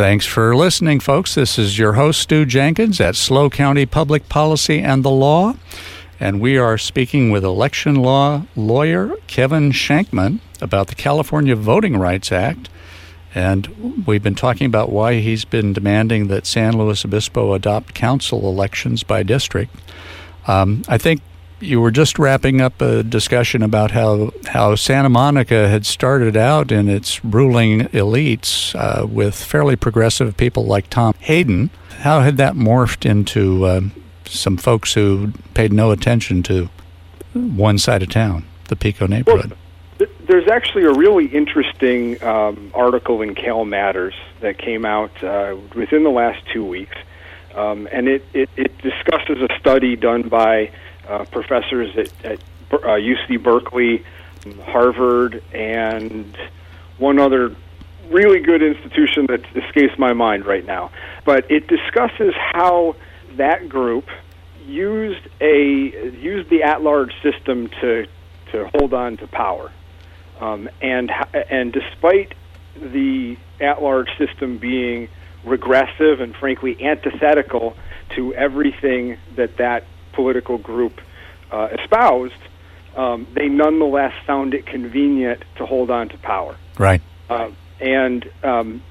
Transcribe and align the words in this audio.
Thanks 0.00 0.24
for 0.24 0.56
listening, 0.56 0.98
folks. 0.98 1.34
This 1.34 1.58
is 1.58 1.78
your 1.78 1.92
host, 1.92 2.20
Stew 2.20 2.46
Jenkins 2.46 3.02
at 3.02 3.16
SLO 3.16 3.50
County 3.50 3.84
Public 3.84 4.30
Policy 4.30 4.78
and 4.78 5.04
the 5.04 5.10
Law. 5.10 5.56
And 6.18 6.40
we 6.40 6.56
are 6.56 6.78
speaking 6.78 7.30
with 7.30 7.44
election 7.44 7.96
law 7.96 8.44
lawyer 8.56 9.12
Kevin 9.26 9.72
Shenkman 9.72 10.38
about 10.58 10.86
the 10.86 10.94
California 10.94 11.54
Voting 11.54 11.98
Rights 11.98 12.32
Act. 12.32 12.70
And 13.34 14.06
we've 14.06 14.22
been 14.22 14.34
talking 14.34 14.66
about 14.66 14.90
why 14.90 15.16
he's 15.20 15.44
been 15.44 15.74
demanding 15.74 16.28
that 16.28 16.46
San 16.46 16.78
Luis 16.78 17.04
Obispo 17.04 17.52
adopt 17.52 17.92
council 17.92 18.48
elections 18.48 19.02
by 19.02 19.22
district. 19.22 19.76
Um, 20.46 20.82
I 20.88 20.96
think 20.96 21.20
you 21.60 21.80
were 21.80 21.90
just 21.90 22.18
wrapping 22.18 22.60
up 22.60 22.80
a 22.80 23.02
discussion 23.02 23.62
about 23.62 23.90
how, 23.90 24.32
how 24.46 24.74
Santa 24.74 25.08
Monica 25.08 25.68
had 25.68 25.86
started 25.86 26.36
out 26.36 26.72
in 26.72 26.88
its 26.88 27.24
ruling 27.24 27.82
elites 27.88 28.74
uh, 28.74 29.06
with 29.06 29.34
fairly 29.34 29.76
progressive 29.76 30.36
people 30.36 30.64
like 30.64 30.88
Tom 30.88 31.14
Hayden. 31.20 31.70
How 32.00 32.20
had 32.20 32.38
that 32.38 32.54
morphed 32.54 33.08
into 33.08 33.64
uh, 33.66 33.80
some 34.24 34.56
folks 34.56 34.94
who 34.94 35.32
paid 35.54 35.72
no 35.72 35.90
attention 35.90 36.42
to 36.44 36.70
one 37.34 37.78
side 37.78 38.02
of 38.02 38.08
town, 38.08 38.44
the 38.68 38.76
Pico 38.76 39.06
neighborhood? 39.06 39.56
Well, 39.98 40.08
there's 40.26 40.48
actually 40.48 40.84
a 40.84 40.92
really 40.92 41.26
interesting 41.26 42.22
um, 42.22 42.70
article 42.72 43.20
in 43.20 43.34
Cal 43.34 43.64
Matters 43.66 44.14
that 44.40 44.56
came 44.56 44.86
out 44.86 45.22
uh, 45.22 45.56
within 45.74 46.04
the 46.04 46.10
last 46.10 46.42
two 46.52 46.64
weeks. 46.64 46.96
Um, 47.54 47.88
and 47.92 48.08
it, 48.08 48.24
it, 48.32 48.48
it 48.56 48.78
discusses 48.78 49.38
a 49.42 49.48
study 49.58 49.96
done 49.96 50.28
by 50.28 50.70
uh, 51.10 51.24
professors 51.26 51.90
at, 51.96 52.24
at 52.24 52.40
uh, 52.72 52.96
UC 52.96 53.42
Berkeley, 53.42 54.04
Harvard, 54.62 55.42
and 55.52 56.36
one 56.98 57.18
other 57.18 57.54
really 58.10 58.40
good 58.40 58.62
institution 58.62 59.26
that 59.28 59.40
escapes 59.56 59.98
my 59.98 60.12
mind 60.12 60.46
right 60.46 60.64
now. 60.64 60.90
But 61.24 61.50
it 61.50 61.66
discusses 61.66 62.34
how 62.52 62.96
that 63.36 63.68
group 63.68 64.08
used 64.66 65.26
a 65.40 66.12
used 66.20 66.48
the 66.50 66.62
at-large 66.62 67.12
system 67.22 67.68
to 67.80 68.06
to 68.52 68.68
hold 68.74 68.94
on 68.94 69.16
to 69.18 69.26
power, 69.26 69.70
um, 70.40 70.68
and 70.80 71.10
and 71.32 71.72
despite 71.72 72.34
the 72.76 73.36
at-large 73.60 74.08
system 74.16 74.58
being 74.58 75.08
regressive 75.44 76.20
and 76.20 76.36
frankly 76.36 76.82
antithetical 76.84 77.76
to 78.14 78.34
everything 78.34 79.18
that 79.36 79.56
that 79.56 79.84
political 80.12 80.58
group 80.58 81.00
uh, 81.50 81.68
espoused, 81.78 82.34
um, 82.96 83.26
they 83.34 83.48
nonetheless 83.48 84.12
found 84.26 84.54
it 84.54 84.66
convenient 84.66 85.44
to 85.56 85.66
hold 85.66 85.90
on 85.90 86.08
to 86.08 86.18
power. 86.18 86.56
Right. 86.78 87.02
Uh, 87.28 87.50
and 87.80 88.28
um, 88.42 88.82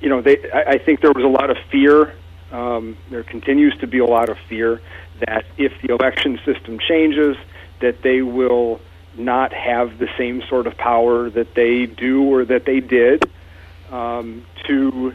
you 0.00 0.08
know, 0.08 0.20
they. 0.20 0.50
I, 0.50 0.72
I 0.72 0.78
think 0.78 1.00
there 1.00 1.12
was 1.12 1.24
a 1.24 1.28
lot 1.28 1.50
of 1.50 1.56
fear. 1.70 2.14
Um, 2.52 2.96
there 3.10 3.24
continues 3.24 3.76
to 3.78 3.86
be 3.86 3.98
a 3.98 4.04
lot 4.04 4.28
of 4.28 4.38
fear 4.48 4.80
that 5.26 5.44
if 5.56 5.72
the 5.82 5.92
election 5.92 6.38
system 6.44 6.78
changes, 6.78 7.36
that 7.80 8.02
they 8.02 8.22
will 8.22 8.80
not 9.16 9.52
have 9.52 9.98
the 9.98 10.08
same 10.18 10.42
sort 10.48 10.66
of 10.66 10.76
power 10.76 11.30
that 11.30 11.54
they 11.54 11.86
do 11.86 12.22
or 12.24 12.44
that 12.44 12.66
they 12.66 12.80
did 12.80 13.30
um, 13.90 14.44
to 14.66 15.14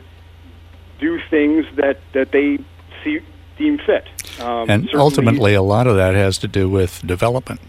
do 1.00 1.20
things 1.30 1.66
that 1.76 2.00
that 2.14 2.32
they 2.32 2.58
see 3.04 3.20
deem 3.58 3.78
fit. 3.78 4.08
Um, 4.40 4.70
and 4.70 4.90
ultimately, 4.94 5.54
a 5.54 5.62
lot 5.62 5.88
of 5.88 5.96
that 5.96 6.14
has 6.16 6.38
to 6.40 6.48
do 6.48 6.70
with 6.70 7.06
development. 7.06 7.62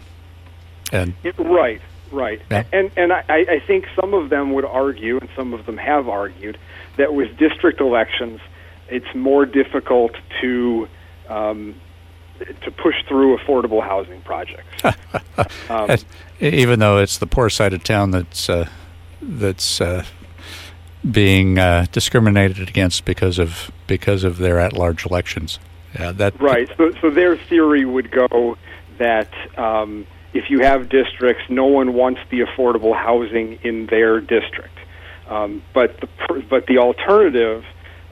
And 0.91 1.13
it, 1.23 1.37
right, 1.39 1.81
right. 2.11 2.41
Yeah. 2.49 2.63
And 2.71 2.91
and 2.95 3.11
I, 3.11 3.23
I 3.29 3.61
think 3.65 3.85
some 3.99 4.13
of 4.13 4.29
them 4.29 4.53
would 4.53 4.65
argue, 4.65 5.17
and 5.17 5.29
some 5.35 5.53
of 5.53 5.65
them 5.65 5.77
have 5.77 6.07
argued, 6.07 6.57
that 6.97 7.13
with 7.13 7.37
district 7.37 7.81
elections, 7.81 8.39
it's 8.89 9.13
more 9.15 9.45
difficult 9.45 10.11
to 10.41 10.87
um, 11.29 11.75
to 12.39 12.71
push 12.71 12.95
through 13.07 13.37
affordable 13.37 13.81
housing 13.81 14.21
projects. 14.21 14.83
um, 15.69 15.97
Even 16.39 16.79
though 16.79 16.97
it's 16.97 17.17
the 17.17 17.27
poor 17.27 17.49
side 17.49 17.73
of 17.73 17.83
town 17.83 18.11
that's 18.11 18.49
uh, 18.49 18.67
that's 19.21 19.79
uh, 19.79 20.03
being 21.09 21.59
uh, 21.59 21.85
discriminated 21.91 22.67
against 22.69 23.05
because 23.05 23.39
of 23.39 23.71
because 23.87 24.23
of 24.23 24.37
their 24.37 24.59
at-large 24.59 25.05
elections. 25.05 25.59
Yeah, 25.99 26.11
that 26.13 26.41
right. 26.41 26.67
So, 26.77 26.91
so 27.01 27.09
their 27.09 27.37
theory 27.37 27.85
would 27.85 28.11
go 28.11 28.57
that 28.97 29.31
um, 29.57 30.07
if 30.33 30.49
you 30.49 30.61
have 30.61 30.89
districts, 30.89 31.43
no 31.49 31.65
one 31.65 31.93
wants 31.93 32.21
the 32.29 32.41
affordable 32.41 32.95
housing 32.95 33.59
in 33.63 33.85
their 33.87 34.19
district. 34.19 34.77
Um, 35.27 35.63
but 35.73 35.99
the 36.01 36.43
but 36.49 36.65
the 36.67 36.79
alternative 36.79 37.63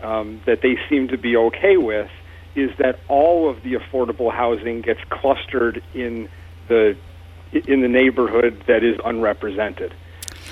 um, 0.01 0.41
that 0.45 0.61
they 0.61 0.77
seem 0.89 1.09
to 1.09 1.17
be 1.17 1.35
okay 1.35 1.77
with 1.77 2.09
is 2.55 2.71
that 2.77 2.99
all 3.07 3.49
of 3.49 3.63
the 3.63 3.73
affordable 3.73 4.31
housing 4.31 4.81
gets 4.81 4.99
clustered 5.09 5.81
in 5.93 6.29
the 6.67 6.95
in 7.51 7.81
the 7.81 7.87
neighborhood 7.87 8.63
that 8.67 8.83
is 8.83 8.97
unrepresented. 9.03 9.93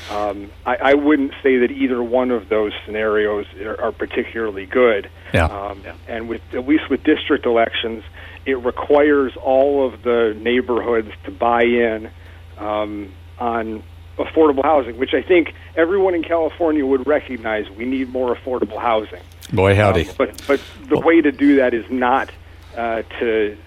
Um, 0.10 0.52
I, 0.66 0.76
I 0.76 0.94
wouldn't 0.96 1.34
say 1.44 1.58
that 1.60 1.72
either 1.72 2.02
one 2.02 2.32
of 2.32 2.50
those 2.50 2.74
scenarios 2.86 3.46
are, 3.62 3.80
are 3.80 3.92
particularly 3.92 4.66
good. 4.66 5.10
Yeah. 5.34 5.46
Um, 5.46 5.82
yeah. 5.84 5.96
And 6.08 6.28
with 6.28 6.42
at 6.54 6.68
least 6.68 6.90
with 6.90 7.04
district 7.04 7.46
elections, 7.46 8.04
it 8.46 8.56
requires 8.56 9.36
all 9.38 9.86
of 9.86 10.02
the 10.02 10.36
neighborhoods 10.40 11.12
to 11.26 11.32
buy 11.32 11.64
in 11.64 12.10
um, 12.58 13.14
on 13.38 13.84
affordable 14.18 14.64
housing, 14.64 14.98
which 14.98 15.14
I 15.14 15.22
think 15.22 15.54
everyone 15.76 16.16
in 16.16 16.24
California 16.24 16.86
would 16.86 17.08
recognize. 17.08 17.70
We 17.70 17.86
need 17.86 18.10
more 18.10 18.36
affordable 18.36 18.80
housing. 18.80 19.22
Boy, 19.54 19.76
howdy! 19.76 20.10
Um, 20.10 20.16
but 20.18 20.42
but 20.48 20.62
the 20.88 20.96
well, 20.96 21.08
way 21.08 21.22
to 21.22 21.32
do 21.32 21.58
that 21.58 21.74
is 21.74 21.86
not 21.90 22.32
uh, 22.76 23.04
to 23.20 23.58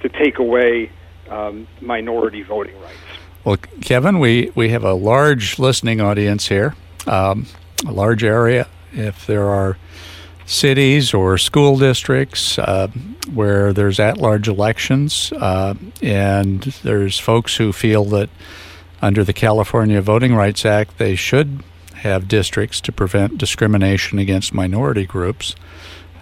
to 0.00 0.08
take 0.08 0.38
away 0.38 0.90
um, 1.30 1.66
minority 1.80 2.42
voting 2.42 2.78
rights. 2.80 2.98
Well, 3.44 3.58
Kevin, 3.82 4.20
we, 4.20 4.50
we 4.54 4.70
have 4.70 4.84
a 4.84 4.94
large 4.94 5.58
listening 5.58 6.00
audience 6.00 6.48
here, 6.48 6.74
um, 7.06 7.46
a 7.86 7.92
large 7.92 8.24
area. 8.24 8.68
If 8.92 9.26
there 9.26 9.50
are 9.50 9.76
cities 10.46 11.12
or 11.12 11.36
school 11.36 11.76
districts 11.78 12.58
uh, 12.58 12.88
where 13.32 13.74
there's 13.74 14.00
at 14.00 14.16
large 14.16 14.48
elections, 14.48 15.30
uh, 15.32 15.74
and 16.02 16.62
there's 16.82 17.18
folks 17.18 17.56
who 17.56 17.72
feel 17.72 18.04
that 18.06 18.30
under 19.02 19.22
the 19.22 19.34
California 19.34 20.00
Voting 20.00 20.34
Rights 20.34 20.64
Act 20.64 20.96
they 20.96 21.14
should 21.14 21.62
have 21.96 22.28
districts 22.28 22.80
to 22.80 22.92
prevent 22.92 23.36
discrimination 23.36 24.18
against 24.18 24.54
minority 24.54 25.04
groups, 25.04 25.54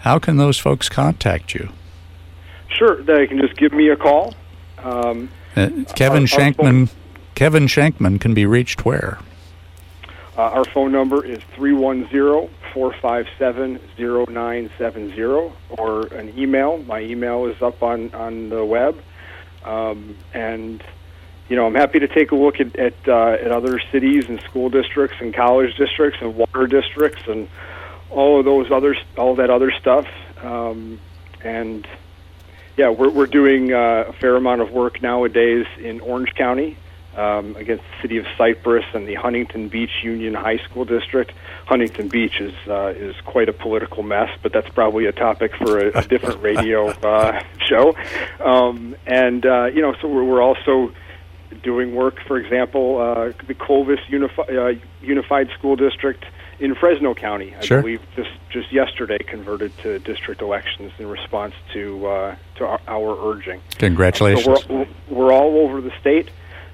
how 0.01 0.19
can 0.19 0.35
those 0.35 0.57
folks 0.57 0.89
contact 0.89 1.53
you? 1.53 1.69
Sure, 2.67 3.01
they 3.01 3.27
can 3.27 3.39
just 3.39 3.55
give 3.55 3.71
me 3.71 3.87
a 3.87 3.95
call. 3.95 4.33
Um, 4.79 5.29
uh, 5.55 5.69
Kevin 5.95 6.25
Shenkman. 6.25 6.89
Kevin 7.35 7.65
Shenkman 7.65 8.19
can 8.19 8.33
be 8.33 8.45
reached 8.45 8.85
where? 8.85 9.17
Uh, 10.37 10.41
our 10.41 10.65
phone 10.65 10.91
number 10.91 11.23
is 11.23 11.39
310 11.55 12.49
457 12.73 13.79
0970 13.97 15.21
or 15.69 16.07
an 16.07 16.37
email. 16.37 16.79
My 16.79 17.01
email 17.01 17.45
is 17.45 17.61
up 17.61 17.83
on, 17.83 18.13
on 18.13 18.49
the 18.49 18.65
web. 18.65 18.99
Um, 19.63 20.17
and, 20.33 20.83
you 21.49 21.55
know, 21.55 21.67
I'm 21.67 21.75
happy 21.75 21.99
to 21.99 22.07
take 22.07 22.31
a 22.31 22.35
look 22.35 22.59
at, 22.59 22.75
at, 22.75 22.95
uh, 23.07 23.37
at 23.39 23.51
other 23.51 23.79
cities 23.91 24.27
and 24.27 24.39
school 24.41 24.69
districts 24.69 25.17
and 25.19 25.33
college 25.33 25.75
districts 25.75 26.19
and 26.21 26.35
water 26.35 26.67
districts 26.67 27.21
and 27.27 27.47
all 28.09 28.39
of 28.39 28.45
those 28.45 28.71
other, 28.71 28.95
all 29.17 29.35
that 29.35 29.49
other 29.49 29.71
stuff. 29.71 30.07
Um, 30.41 30.99
and, 31.43 31.87
yeah, 32.75 32.89
we're, 32.89 33.09
we're 33.09 33.27
doing 33.27 33.71
uh, 33.71 34.05
a 34.07 34.13
fair 34.13 34.35
amount 34.35 34.61
of 34.61 34.71
work 34.71 35.01
nowadays 35.01 35.67
in 35.79 35.99
Orange 36.01 36.33
County 36.33 36.77
um, 37.15 37.55
against 37.55 37.83
the 37.83 38.01
city 38.01 38.17
of 38.17 38.25
Cypress 38.37 38.85
and 38.93 39.07
the 39.07 39.15
Huntington 39.15 39.69
Beach 39.69 40.03
Union 40.03 40.33
High 40.33 40.57
School 40.57 40.85
District. 40.85 41.31
Huntington 41.65 42.07
Beach 42.07 42.39
is 42.39 42.53
uh, 42.67 42.93
is 42.95 43.15
quite 43.25 43.49
a 43.49 43.53
political 43.53 44.03
mess, 44.03 44.29
but 44.41 44.51
that's 44.51 44.69
probably 44.69 45.05
a 45.05 45.11
topic 45.11 45.55
for 45.55 45.79
a, 45.79 45.99
a 45.99 46.07
different 46.07 46.41
radio 46.41 46.89
uh, 46.89 47.43
show. 47.67 47.95
Um, 48.39 48.95
and 49.05 49.45
uh, 49.45 49.65
you 49.65 49.81
know, 49.81 49.95
so 50.01 50.07
we're, 50.07 50.23
we're 50.23 50.41
also 50.41 50.93
doing 51.61 51.95
work, 51.95 52.19
for 52.27 52.37
example, 52.37 52.99
uh, 52.99 53.31
the 53.47 53.53
Clovis 53.53 53.99
Unifi- 54.09 54.77
uh, 54.77 54.79
Unified 55.01 55.49
School 55.57 55.75
District 55.75 56.25
in 56.59 56.75
Fresno 56.75 57.13
County. 57.13 57.55
I 57.55 57.61
sure. 57.61 57.81
believe 57.81 58.01
just 58.15 58.31
just 58.49 58.71
yesterday 58.71 59.19
converted 59.19 59.77
to 59.79 59.99
district 59.99 60.41
elections 60.41 60.91
in 60.97 61.07
response 61.07 61.53
to 61.73 62.05
uh, 62.07 62.35
to 62.55 62.65
our, 62.65 62.81
our 62.87 63.31
urging. 63.31 63.61
Congratulations. 63.77 64.45
So 64.45 64.65
we're, 64.69 64.87
we're 65.09 65.33
all 65.33 65.59
over 65.59 65.81
the 65.81 65.91
state 65.99 66.29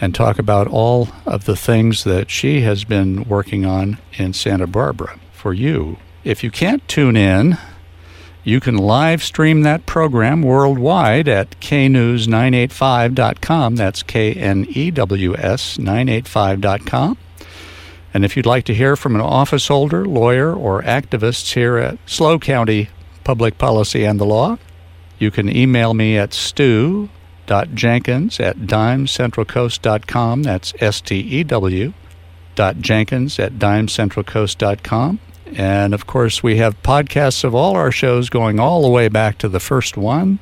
and 0.00 0.14
talk 0.14 0.38
about 0.38 0.68
all 0.68 1.08
of 1.26 1.46
the 1.46 1.56
things 1.56 2.04
that 2.04 2.30
she 2.30 2.60
has 2.60 2.84
been 2.84 3.24
working 3.24 3.64
on 3.64 3.98
in 4.12 4.32
Santa 4.32 4.66
Barbara 4.66 5.18
for 5.32 5.52
you. 5.52 5.98
If 6.24 6.44
you 6.44 6.50
can't 6.50 6.86
tune 6.86 7.16
in, 7.16 7.58
you 8.42 8.58
can 8.60 8.76
live 8.76 9.22
stream 9.22 9.62
that 9.62 9.86
program 9.86 10.42
worldwide 10.42 11.28
at 11.28 11.50
knews985.com. 11.60 13.76
That's 13.76 14.02
K 14.02 14.32
N 14.32 14.66
E 14.70 14.90
W 14.90 15.36
S 15.36 15.76
985.com. 15.76 17.16
And 18.12 18.24
if 18.24 18.36
you'd 18.36 18.46
like 18.46 18.64
to 18.64 18.74
hear 18.74 18.96
from 18.96 19.14
an 19.14 19.20
office 19.20 19.68
holder, 19.68 20.04
lawyer, 20.04 20.52
or 20.54 20.82
activists 20.82 21.54
here 21.54 21.76
at 21.76 21.96
SLO 22.06 22.40
County 22.40 22.88
Public 23.22 23.56
Policy 23.58 24.04
and 24.04 24.18
the 24.18 24.24
Law, 24.24 24.58
you 25.18 25.30
can 25.30 25.54
email 25.54 25.94
me 25.94 26.16
at 26.16 26.34
stew.jenkins 26.34 28.40
at 28.40 28.56
dimecentralcoast.com. 28.56 30.42
That's 30.42 30.74
S 30.80 31.00
T 31.00 31.20
E 31.20 31.44
W 31.44 31.92
dot 32.56 32.78
Jenkins 32.78 33.38
at 33.38 33.52
dimecentralcoast.com. 33.54 35.20
And 35.56 35.94
of 35.94 36.06
course, 36.06 36.42
we 36.42 36.56
have 36.56 36.82
podcasts 36.82 37.44
of 37.44 37.54
all 37.54 37.76
our 37.76 37.92
shows 37.92 38.30
going 38.30 38.58
all 38.60 38.82
the 38.82 38.88
way 38.88 39.08
back 39.08 39.38
to 39.38 39.48
the 39.48 39.60
first 39.60 39.96
one 39.96 40.38